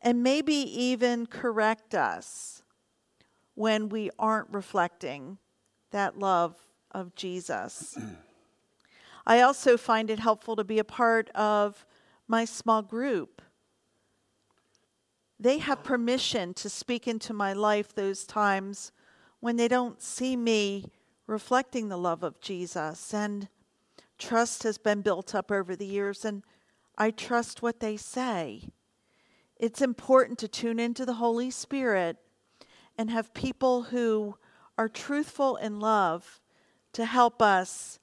and 0.00 0.22
maybe 0.22 0.54
even 0.54 1.26
correct 1.26 1.94
us 1.94 2.62
when 3.54 3.88
we 3.88 4.10
aren't 4.18 4.48
reflecting 4.50 5.38
that 5.90 6.18
love 6.18 6.56
of 6.90 7.14
Jesus. 7.14 7.96
I 9.26 9.40
also 9.42 9.76
find 9.76 10.10
it 10.10 10.18
helpful 10.18 10.56
to 10.56 10.64
be 10.64 10.78
a 10.78 10.84
part 10.84 11.30
of 11.30 11.84
my 12.26 12.44
small 12.44 12.82
group. 12.82 13.42
They 15.38 15.58
have 15.58 15.84
permission 15.84 16.54
to 16.54 16.68
speak 16.68 17.06
into 17.06 17.32
my 17.32 17.52
life 17.52 17.94
those 17.94 18.24
times 18.24 18.92
when 19.40 19.56
they 19.56 19.68
don't 19.68 20.00
see 20.00 20.36
me 20.36 20.86
reflecting 21.26 21.88
the 21.88 21.96
love 21.96 22.22
of 22.22 22.40
Jesus. 22.40 23.12
And 23.14 23.48
trust 24.18 24.62
has 24.62 24.78
been 24.78 25.02
built 25.02 25.34
up 25.34 25.50
over 25.50 25.74
the 25.74 25.86
years, 25.86 26.24
and 26.24 26.42
I 26.96 27.10
trust 27.10 27.62
what 27.62 27.80
they 27.80 27.96
say. 27.96 28.68
It's 29.56 29.80
important 29.80 30.38
to 30.40 30.48
tune 30.48 30.78
into 30.78 31.06
the 31.06 31.14
Holy 31.14 31.50
Spirit 31.50 32.16
and 32.98 33.10
have 33.10 33.34
people 33.34 33.84
who 33.84 34.36
are 34.76 34.88
truthful 34.88 35.56
in 35.56 35.80
love 35.80 36.40
to 36.92 37.04
help 37.04 37.40
us 37.40 37.98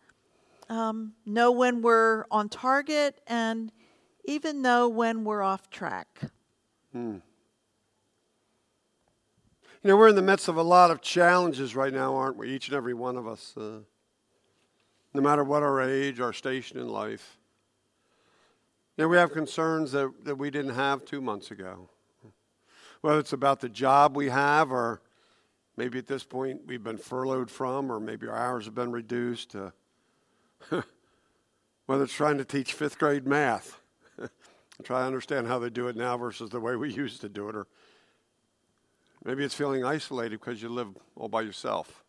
um, 0.70 1.14
know 1.26 1.52
when 1.52 1.82
we're 1.82 2.26
on 2.32 2.50
target 2.50 3.20
and 3.28 3.72
even 4.26 4.62
know 4.62 4.88
when 4.88 5.24
we're 5.24 5.42
off 5.42 5.70
track. 5.70 6.22
Hmm. 6.92 7.18
You 9.82 9.88
know, 9.92 9.96
we're 9.96 10.10
in 10.10 10.16
the 10.16 10.22
midst 10.22 10.50
of 10.50 10.58
a 10.58 10.62
lot 10.62 10.92
of 10.92 11.00
challenges 11.00 11.74
right 11.74 11.94
now, 11.94 12.14
aren't 12.14 12.36
we? 12.36 12.50
Each 12.50 12.68
and 12.68 12.76
every 12.76 12.94
one 12.94 13.16
of 13.16 13.26
us. 13.26 13.56
Uh, 13.56 13.80
no 15.14 15.22
matter 15.22 15.42
what 15.42 15.64
our 15.64 15.82
age, 15.82 16.20
our 16.20 16.34
station 16.34 16.78
in 16.78 16.90
life. 16.90 17.38
You 18.98 19.06
know, 19.06 19.08
we 19.08 19.16
have 19.16 19.32
concerns 19.32 19.94
that, 19.94 20.26
that 20.26 20.36
we 20.36 20.50
didn't 20.50 20.76
have 20.76 21.06
two 21.06 21.22
months 21.22 21.52
ago. 21.52 21.88
Whether 23.00 23.20
it's 23.20 23.32
about 23.32 23.62
the 23.62 23.70
job 23.70 24.18
we 24.18 24.28
have, 24.28 24.70
or 24.70 25.02
maybe 25.78 25.98
at 25.98 26.08
this 26.08 26.26
point 26.26 26.60
we've 26.66 26.84
been 26.84 26.98
furloughed 26.98 27.50
from, 27.50 27.90
or 27.90 28.02
maybe 28.02 28.28
our 28.28 28.36
hours 28.36 28.66
have 28.66 28.76
been 28.76 28.92
reduced. 28.92 29.56
Uh, 29.56 29.72
whether 31.86 32.04
it's 32.04 32.12
trying 32.12 32.38
to 32.38 32.44
teach 32.44 32.74
fifth 32.74 33.00
grade 33.00 33.26
math, 33.26 33.80
try 34.84 35.00
to 35.00 35.06
understand 35.06 35.48
how 35.48 35.58
they 35.58 35.70
do 35.70 35.88
it 35.88 35.96
now 35.96 36.18
versus 36.18 36.50
the 36.50 36.60
way 36.60 36.76
we 36.76 36.92
used 36.94 37.22
to 37.22 37.30
do 37.30 37.48
it, 37.48 37.56
or 37.56 37.66
Maybe 39.24 39.44
it's 39.44 39.56
feeling 39.56 39.84
isolated 39.84 40.40
because 40.40 40.62
you 40.62 40.70
live 40.70 40.90
all 41.16 41.28
by 41.28 41.42
yourself. 41.42 42.04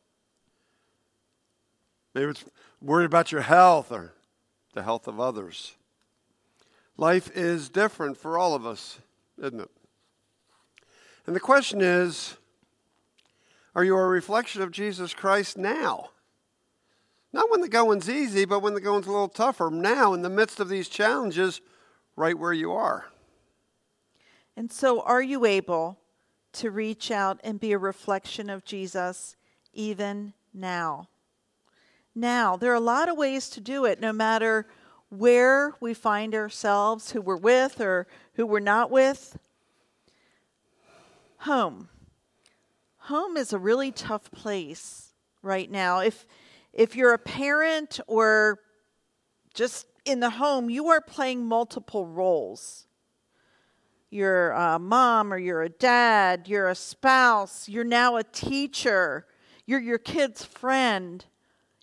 Maybe 2.14 2.31
it's 2.31 2.45
worried 2.81 3.07
about 3.07 3.33
your 3.33 3.43
health 3.43 3.93
or 3.93 4.12
the 4.75 4.83
health 4.83 5.07
of 5.09 5.21
others. 5.21 5.75
Life 6.97 7.31
is 7.35 7.69
different 7.69 8.17
for 8.17 8.38
all 8.38 8.55
of 8.55 8.67
us, 8.67 8.99
isn't 9.38 9.61
it? 9.61 9.71
And 11.26 11.35
the 11.35 11.40
question 11.40 11.81
is 11.81 12.37
are 13.75 13.85
you 13.85 13.97
a 13.97 14.07
reflection 14.07 14.62
of 14.62 14.73
Jesus 14.73 15.14
Christ 15.14 15.57
now? 15.57 16.11
Not 17.33 17.50
when 17.50 17.61
the 17.61 17.69
going's 17.69 18.11
easy, 18.11 18.45
but 18.45 18.61
when 18.61 18.75
the 18.75 18.81
going's 18.81 19.07
a 19.07 19.12
little 19.12 19.29
tougher. 19.29 19.71
Now, 19.71 20.12
in 20.12 20.23
the 20.23 20.29
midst 20.29 20.59
of 20.59 20.69
these 20.69 20.88
challenges, 20.88 21.61
right 22.17 22.37
where 22.37 22.52
you 22.52 22.73
are. 22.73 23.07
And 24.57 24.73
so, 24.73 25.00
are 25.02 25.23
you 25.23 25.45
able 25.47 26.00
to 26.52 26.71
reach 26.71 27.11
out 27.11 27.40
and 27.45 27.61
be 27.61 27.73
a 27.73 27.78
reflection 27.78 28.50
of 28.50 28.64
Jesus 28.64 29.37
even 29.73 30.33
now? 30.52 31.09
Now, 32.14 32.57
there 32.57 32.73
are 32.73 32.75
a 32.75 32.80
lot 32.80 33.09
of 33.09 33.16
ways 33.16 33.49
to 33.50 33.61
do 33.61 33.85
it, 33.85 34.00
no 34.00 34.12
matter 34.12 34.66
where 35.11 35.75
we 35.80 35.95
find 35.95 36.35
ourselves, 36.35 37.12
who 37.12 37.21
we're 37.21 37.37
with 37.37 37.80
or 37.80 38.07
who 38.35 38.47
we're 38.47 38.61
not 38.61 38.90
with. 38.90 39.38
Home. 41.38 41.88
Home 43.04 43.37
is 43.37 43.52
a 43.52 43.59
really 43.59 43.90
tough 43.90 44.30
place 44.30 45.12
right 45.42 45.71
now. 45.71 46.00
If 46.00 46.26
if 46.73 46.95
you're 46.95 47.12
a 47.12 47.19
parent 47.19 47.99
or 48.07 48.61
just 49.54 49.87
in 50.04 50.21
the 50.21 50.30
home, 50.30 50.71
you 50.71 50.88
are 50.88 51.00
playing 51.00 51.45
multiple 51.45 52.07
roles. 52.07 52.87
You're 54.11 54.50
a 54.50 54.79
mom 54.79 55.33
or 55.33 55.38
you're 55.38 55.62
a 55.62 55.69
dad, 55.69 56.49
you're 56.49 56.69
a 56.69 56.75
spouse, 56.75 57.69
you're 57.69 57.85
now 57.85 58.17
a 58.17 58.25
teacher, 58.25 59.26
you're 59.67 59.81
your 59.81 59.99
kid's 59.99 60.45
friend. 60.45 61.25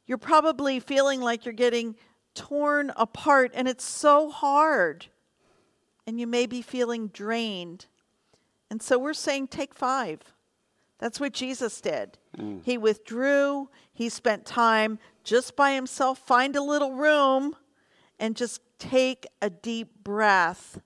You're 0.05 0.17
probably 0.17 0.79
feeling 0.79 1.21
like 1.21 1.45
you're 1.45 1.53
getting 1.53 1.95
torn 2.33 2.91
apart, 2.95 3.51
and 3.53 3.67
it's 3.67 3.83
so 3.83 4.29
hard. 4.29 5.07
And 6.05 6.19
you 6.19 6.27
may 6.27 6.45
be 6.45 6.61
feeling 6.61 7.07
drained. 7.07 7.85
And 8.69 8.81
so 8.81 8.97
we're 8.97 9.13
saying 9.13 9.47
take 9.47 9.73
five. 9.73 10.21
That's 10.99 11.19
what 11.19 11.33
Jesus 11.33 11.79
did. 11.79 12.17
Mm. 12.37 12.63
He 12.63 12.77
withdrew, 12.77 13.69
he 13.93 14.09
spent 14.09 14.45
time 14.45 14.99
just 15.23 15.55
by 15.55 15.73
himself, 15.73 16.19
find 16.19 16.55
a 16.55 16.63
little 16.63 16.93
room, 16.93 17.55
and 18.19 18.35
just 18.35 18.61
take 18.79 19.25
a 19.41 19.49
deep 19.49 20.03
breath 20.03 20.79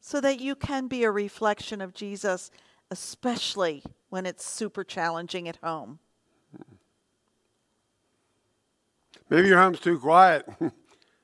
so 0.00 0.20
that 0.20 0.40
you 0.40 0.54
can 0.54 0.88
be 0.88 1.04
a 1.04 1.10
reflection 1.10 1.80
of 1.80 1.94
Jesus, 1.94 2.50
especially 2.90 3.82
when 4.08 4.26
it's 4.26 4.44
super 4.44 4.82
challenging 4.82 5.48
at 5.48 5.56
home. 5.62 5.98
Maybe 9.28 9.48
your 9.48 9.60
home's 9.60 9.78
too 9.78 9.98
quiet 9.98 10.48
and 10.60 10.72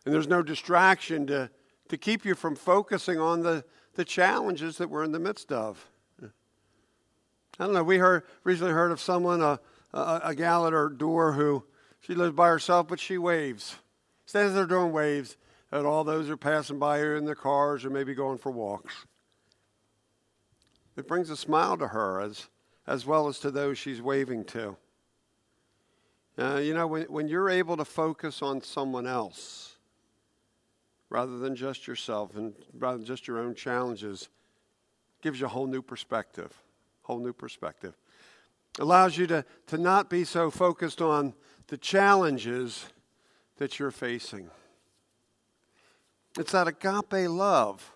there's 0.04 0.28
no 0.28 0.42
distraction 0.42 1.26
to, 1.26 1.50
to 1.88 1.99
keep 1.99 2.25
you 2.25 2.35
from 2.35 2.54
focusing 2.54 3.18
on 3.18 3.42
the, 3.42 3.64
the 3.95 4.04
challenges 4.04 4.78
that 4.78 4.88
we're 4.88 5.02
in 5.02 5.12
the 5.12 5.18
midst 5.18 5.50
of. 5.50 5.88
I 7.59 7.64
don't 7.64 7.73
know. 7.73 7.83
We 7.83 7.99
heard 7.99 8.23
recently 8.45 8.73
heard 8.73 8.92
of 8.92 9.00
someone, 9.00 9.40
a, 9.40 9.59
a, 9.92 10.21
a 10.25 10.35
gal 10.35 10.66
at 10.66 10.75
her 10.75 10.90
door 10.90 11.33
who 11.33 11.64
she 12.00 12.14
lives 12.14 12.35
by 12.35 12.49
herself, 12.49 12.87
but 12.87 13.00
she 13.00 13.16
waves. 13.18 13.76
Stands 14.26 14.54
there 14.54 14.66
doing 14.66 14.92
waves 14.92 15.37
at 15.78 15.85
all 15.85 16.04
those 16.04 16.26
who 16.26 16.33
are 16.33 16.38
passing 16.38 16.78
by 16.78 16.99
her 16.99 17.16
in 17.16 17.25
their 17.25 17.35
cars 17.35 17.85
or 17.85 17.90
maybe 17.90 18.14
going 18.14 18.38
for 18.38 18.50
walks. 18.50 19.06
It 20.97 21.06
brings 21.06 21.28
a 21.30 21.37
smile 21.37 21.76
to 21.76 21.88
her 21.88 22.21
as, 22.21 22.49
as 22.87 23.04
well 23.04 23.28
as 23.28 23.38
to 23.40 23.50
those 23.50 23.78
she's 23.78 24.00
waving 24.00 24.45
to. 24.47 24.76
Uh, 26.38 26.56
you 26.56 26.75
know, 26.75 26.87
when, 26.87 27.02
when 27.04 27.28
you're 27.28 27.50
able 27.50 27.76
to 27.76 27.85
focus 27.85 28.42
on 28.42 28.61
someone 28.62 29.06
else 29.06 29.76
rather 31.09 31.38
than 31.38 31.54
just 31.54 31.87
yourself 31.87 32.37
and 32.37 32.54
rather 32.78 32.99
than 32.99 33.06
just 33.06 33.26
your 33.26 33.38
own 33.38 33.54
challenges, 33.54 34.28
gives 35.23 35.40
you 35.40 35.47
a 35.47 35.49
whole 35.49 35.66
new 35.66 35.83
perspective. 35.83 36.52
Whole 37.02 37.21
new 37.21 37.33
perspective. 37.33 37.95
Allows 38.78 39.16
you 39.16 39.26
to, 39.28 39.45
to 39.69 39.78
not 39.78 40.10
be 40.10 40.25
so 40.25 40.50
focused 40.50 41.00
on 41.00 41.34
the 41.69 41.78
challenges 41.78 42.86
that 43.56 43.78
you're 43.78 43.91
facing. 43.91 44.50
It's 46.39 46.53
that 46.53 46.69
agape 46.69 47.29
love, 47.31 47.93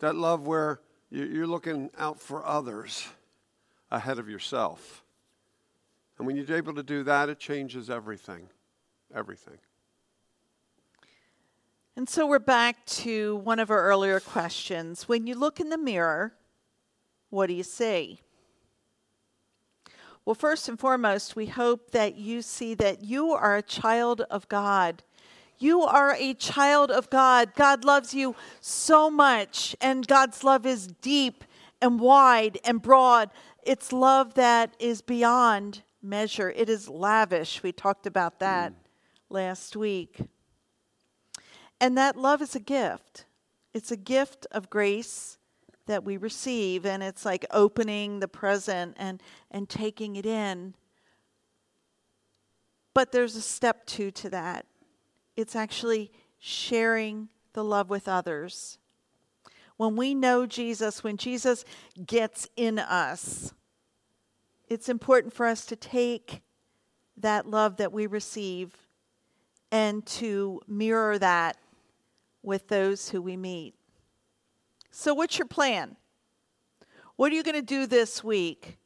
that 0.00 0.16
love 0.16 0.46
where 0.46 0.80
you're 1.10 1.46
looking 1.46 1.90
out 1.96 2.18
for 2.18 2.44
others 2.44 3.06
ahead 3.90 4.18
of 4.18 4.28
yourself. 4.28 5.04
And 6.18 6.26
when 6.26 6.36
you're 6.36 6.56
able 6.56 6.74
to 6.74 6.82
do 6.82 7.04
that, 7.04 7.28
it 7.28 7.38
changes 7.38 7.90
everything. 7.90 8.48
Everything. 9.14 9.58
And 11.94 12.08
so 12.08 12.26
we're 12.26 12.38
back 12.38 12.84
to 12.86 13.36
one 13.36 13.58
of 13.58 13.70
our 13.70 13.82
earlier 13.82 14.18
questions. 14.18 15.08
When 15.08 15.26
you 15.26 15.34
look 15.34 15.60
in 15.60 15.68
the 15.68 15.76
mirror, 15.76 16.32
what 17.28 17.48
do 17.48 17.54
you 17.54 17.62
see? 17.62 18.20
Well, 20.24 20.34
first 20.34 20.68
and 20.68 20.78
foremost, 20.78 21.36
we 21.36 21.46
hope 21.46 21.90
that 21.90 22.16
you 22.16 22.40
see 22.40 22.74
that 22.74 23.04
you 23.04 23.32
are 23.32 23.56
a 23.56 23.62
child 23.62 24.22
of 24.30 24.48
God. 24.48 25.02
You 25.62 25.82
are 25.82 26.16
a 26.18 26.34
child 26.34 26.90
of 26.90 27.08
God. 27.08 27.54
God 27.54 27.84
loves 27.84 28.12
you 28.12 28.34
so 28.60 29.08
much, 29.08 29.76
and 29.80 30.04
God's 30.04 30.42
love 30.42 30.66
is 30.66 30.88
deep 30.88 31.44
and 31.80 32.00
wide 32.00 32.58
and 32.64 32.82
broad. 32.82 33.30
It's 33.62 33.92
love 33.92 34.34
that 34.34 34.74
is 34.80 35.02
beyond 35.02 35.82
measure, 36.02 36.50
it 36.50 36.68
is 36.68 36.88
lavish. 36.88 37.62
We 37.62 37.70
talked 37.70 38.08
about 38.08 38.40
that 38.40 38.72
mm. 38.72 38.76
last 39.30 39.76
week. 39.76 40.22
And 41.80 41.96
that 41.96 42.16
love 42.16 42.42
is 42.42 42.56
a 42.56 42.60
gift. 42.60 43.26
It's 43.72 43.92
a 43.92 43.96
gift 43.96 44.48
of 44.50 44.68
grace 44.68 45.38
that 45.86 46.02
we 46.02 46.16
receive 46.16 46.84
and 46.84 47.04
it's 47.04 47.24
like 47.24 47.44
opening 47.52 48.18
the 48.20 48.28
present 48.28 48.96
and 48.98 49.20
and 49.50 49.68
taking 49.68 50.14
it 50.14 50.24
in 50.24 50.74
but 52.94 53.10
there's 53.10 53.34
a 53.34 53.40
step 53.40 53.84
2 53.86 54.12
to 54.12 54.30
that 54.30 54.64
it's 55.36 55.56
actually 55.56 56.10
sharing 56.38 57.28
the 57.52 57.64
love 57.64 57.90
with 57.90 58.08
others 58.08 58.78
when 59.76 59.96
we 59.96 60.14
know 60.14 60.46
Jesus 60.46 61.02
when 61.02 61.16
Jesus 61.16 61.64
gets 62.06 62.48
in 62.56 62.78
us 62.78 63.54
it's 64.68 64.88
important 64.88 65.34
for 65.34 65.46
us 65.46 65.66
to 65.66 65.76
take 65.76 66.40
that 67.18 67.46
love 67.46 67.76
that 67.76 67.92
we 67.92 68.06
receive 68.06 68.74
and 69.70 70.04
to 70.06 70.60
mirror 70.66 71.18
that 71.18 71.56
with 72.42 72.68
those 72.68 73.10
who 73.10 73.20
we 73.20 73.36
meet. 73.36 73.74
So, 74.90 75.14
what's 75.14 75.38
your 75.38 75.46
plan? 75.46 75.96
What 77.16 77.32
are 77.32 77.34
you 77.34 77.42
going 77.42 77.54
to 77.54 77.62
do 77.62 77.86
this 77.86 78.24
week 78.24 78.78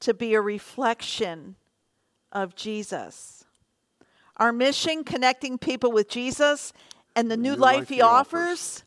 to 0.00 0.14
be 0.14 0.34
a 0.34 0.40
reflection 0.40 1.56
of 2.30 2.54
Jesus? 2.54 3.41
Our 4.36 4.52
mission, 4.52 5.04
connecting 5.04 5.58
people 5.58 5.92
with 5.92 6.08
Jesus 6.08 6.72
and 7.14 7.30
the, 7.30 7.36
new, 7.36 7.50
new, 7.50 7.56
life, 7.56 7.78
life 7.80 7.88
he, 7.88 7.96
he 7.96 8.00
offers, 8.00 8.48
offers, 8.48 8.84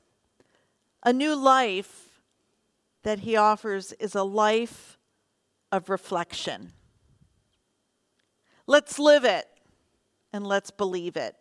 a 1.04 1.14
new 1.14 1.36
life 1.36 2.20
that 3.04 3.20
he 3.20 3.36
offers 3.36 3.94
is 3.94 4.16
a 4.16 4.24
life 4.24 4.98
of 5.72 5.90
reflection. 5.90 6.74
Let's 8.68 8.98
live 8.98 9.24
it 9.24 9.46
and 10.34 10.46
let's 10.46 10.72
believe 10.72 11.16
it. 11.16 11.36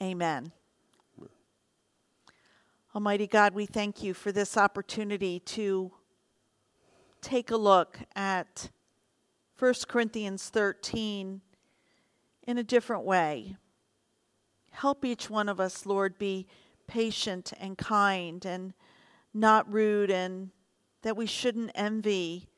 Amen. 0.00 0.52
Almighty 2.94 3.26
God, 3.26 3.54
we 3.54 3.66
thank 3.66 4.02
you 4.02 4.14
for 4.14 4.30
this 4.30 4.56
opportunity 4.56 5.40
to 5.40 5.90
take 7.20 7.50
a 7.50 7.56
look 7.56 7.98
at 8.14 8.70
1 9.58 9.74
Corinthians 9.88 10.48
13 10.48 11.40
in 12.48 12.56
a 12.56 12.64
different 12.64 13.04
way. 13.04 13.56
Help 14.70 15.04
each 15.04 15.28
one 15.28 15.50
of 15.50 15.60
us, 15.60 15.84
Lord, 15.84 16.16
be 16.18 16.46
patient 16.86 17.52
and 17.60 17.76
kind 17.76 18.42
and 18.46 18.72
not 19.34 19.70
rude, 19.70 20.10
and 20.10 20.48
that 21.02 21.14
we 21.14 21.26
shouldn't 21.26 21.70
envy 21.74 22.48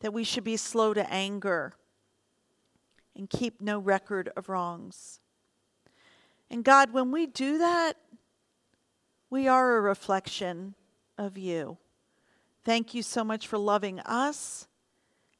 that 0.00 0.12
we 0.12 0.24
should 0.24 0.42
be 0.42 0.56
slow 0.56 0.92
to 0.92 1.12
anger 1.12 1.74
and 3.14 3.30
keep 3.30 3.60
no 3.60 3.78
record 3.78 4.30
of 4.36 4.48
wrongs. 4.48 5.20
And 6.50 6.64
God, 6.64 6.92
when 6.92 7.12
we 7.12 7.26
do 7.26 7.58
that, 7.58 7.96
we 9.30 9.46
are 9.46 9.76
a 9.76 9.80
reflection 9.80 10.74
of 11.16 11.38
you. 11.38 11.78
Thank 12.64 12.94
you 12.94 13.02
so 13.02 13.22
much 13.22 13.46
for 13.46 13.58
loving 13.58 14.00
us 14.00 14.66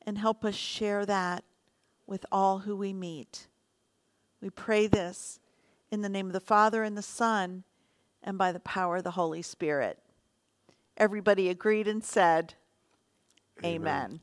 and 0.03 0.17
help 0.17 0.45
us 0.45 0.55
share 0.55 1.05
that 1.07 1.43
with 2.07 2.25
all 2.31 2.61
who 2.61 2.77
we 2.77 2.93
meet. 2.93 3.49
We 4.47 4.51
pray 4.51 4.87
this 4.87 5.41
in 5.91 6.03
the 6.03 6.09
name 6.09 6.29
of 6.29 6.33
the 6.33 6.39
Father 6.39 6.85
and 6.85 6.97
the 6.97 7.03
Son 7.03 7.65
and 8.23 8.39
by 8.39 8.53
the 8.53 8.61
power 8.61 8.99
of 8.99 9.03
the 9.03 9.11
Holy 9.11 9.43
Spirit. 9.43 9.99
Everybody 10.97 11.49
agreed 11.49 11.89
and 11.89 12.05
said, 12.05 12.55
Amen. 13.65 14.21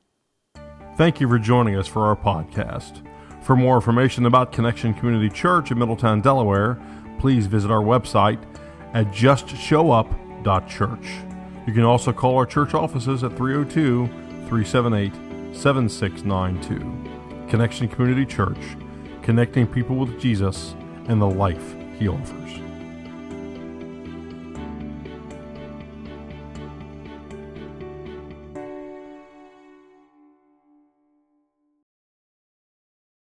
Amen. 0.56 0.96
Thank 0.96 1.20
you 1.20 1.28
for 1.28 1.38
joining 1.38 1.76
us 1.76 1.90
for 1.90 2.06
our 2.06 2.16
podcast. 2.16 3.06
For 3.44 3.58
more 3.58 3.76
information 3.76 4.26
about 4.26 4.54
Connection 4.54 4.94
Community 4.94 5.30
Church 5.30 5.72
in 5.72 5.78
Middletown, 5.78 6.22
Delaware, 6.22 6.82
please 7.20 7.48
visit 7.48 7.70
our 7.70 7.84
website 7.84 8.42
at 8.94 9.08
justshowup.church. 9.08 11.08
You 11.68 11.74
can 11.74 11.84
also 11.84 12.14
call 12.14 12.38
our 12.38 12.46
church 12.46 12.74
offices 12.74 13.26
at 13.26 13.36
302 13.36 14.08
378 14.48 15.12
7692. 15.54 17.50
Connection 17.50 17.90
Community 17.90 18.26
Church, 18.26 18.78
connecting 19.24 19.66
people 19.66 19.96
with 19.96 20.20
Jesus 20.20 20.76
and 21.08 21.22
the 21.22 21.26
life 21.26 21.76
he 21.98 22.08
offers. 22.08 22.63